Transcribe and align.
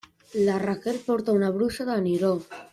La 0.47 0.55
Raquel 0.63 0.97
porta 1.11 1.37
una 1.41 1.53
brusa 1.59 1.89
de 1.93 2.01
niló. 2.09 2.35